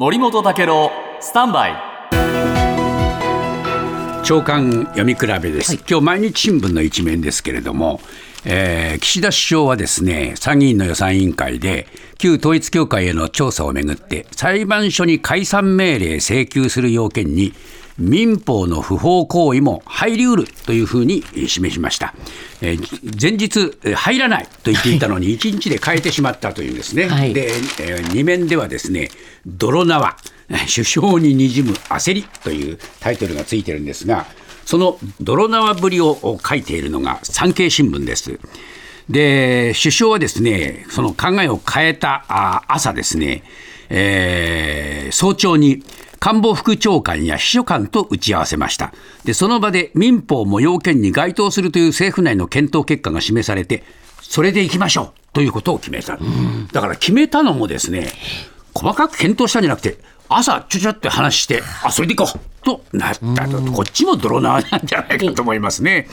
[0.00, 1.72] 森本武郎スタンバイ。
[4.24, 8.00] 長官読み比べです、今日毎日新聞の一面ですけれども、
[8.46, 11.86] えー岸田首相はですね参議院の予算委員会で
[12.16, 17.52] 旧統一教会への調査をめぐって裁判所に解散命令請求する要件に
[18.00, 22.14] 民法の不法行為も入りうるというふうに示しました、
[22.62, 27.34] えー前日えー入らないと言っていたのに1日で変えてしまったというんですね、はい。
[27.34, 29.10] で、えー2面ではですね
[29.46, 30.16] 泥縄
[30.74, 34.26] 首相ににじむ焦りというタイトルがついてるんですが
[34.64, 38.38] その泥縄ぶりを書いているのが産経新聞です。
[39.08, 43.42] で首相はですねその考えを変えたあ朝ですね、
[43.88, 45.82] えー早朝に
[46.20, 48.92] 官房副長官や秘書官と打ち合わせました。
[49.24, 53.82] でその場で民法も要件に該当するという政府内の検討結果が示されて
[54.20, 56.18] それでいきましょうということを決めた、
[56.72, 58.12] だから決めたのもですね
[58.74, 59.98] 細かく検討したんじゃなくて
[60.30, 66.08] 朝ちょちょって話してあそれでいこうとなったと、こっちも泥縄なんじゃないかと思いますね。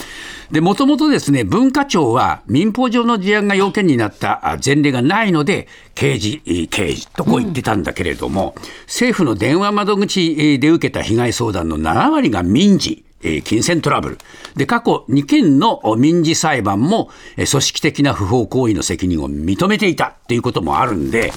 [0.50, 8.55] でもともとですね文化庁は民法上の事案が要件になったあ前例がないので刑事えー刑事とこう言ってたんだけれども、
[8.86, 14.17] 政府の電話窓口えーで受けた被害相談の7割が民事えー金銭トラブル。
[14.55, 21.33] で、過去2件のお民事裁判も、えー組織的な不法行為の責任を認めていたということもあるんで、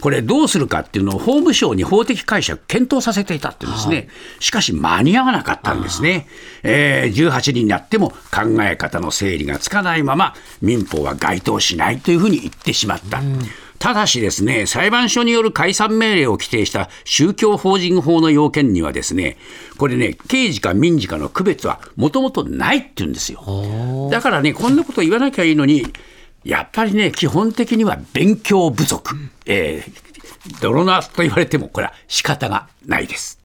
[0.00, 4.08] これどうするかっていうのを法務省に法的解釈検討させていたっていうんですね。
[4.40, 6.26] しかし間に合わなかったんですね。
[6.62, 13.20] えー18になっても考え方の整理がつかないまま民法は該当しないというふうに言ってしまった。
[13.80, 19.38] ただしですね、裁判所による解散命令を規定した宗教法人法の要件にはですね、
[19.78, 24.10] これね、刑事か民事かの区別はもともとないって言うんですよ。
[24.10, 25.86] だからね、こんなこと言わなきゃいいのに、
[26.44, 29.14] やっぱりね、基本的には勉強不足。
[29.46, 33.38] えー、泥縄と言われても、これは仕方がないです。